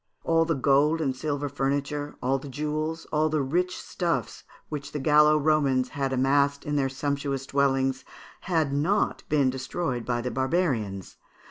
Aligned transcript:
All 0.23 0.45
the 0.45 0.55
gold 0.55 0.99
and 0.99 1.15
silver 1.15 1.47
furniture, 1.47 2.15
all 2.23 2.39
the 2.39 2.49
jewels, 2.49 3.01
and 3.05 3.09
all 3.13 3.29
the 3.29 3.43
rich 3.43 3.77
stuffs 3.79 4.43
which 4.67 4.93
the 4.93 4.99
Gallo 4.99 5.37
Romans 5.37 5.89
had 5.89 6.11
amassed 6.11 6.65
in 6.65 6.75
their 6.75 6.89
sumptuous 6.89 7.45
dwellings, 7.45 8.03
had 8.49 8.73
not 8.73 9.21
been 9.29 9.51
destroyed 9.51 10.03
by 10.03 10.21
the 10.21 10.31
barbarians. 10.31 11.17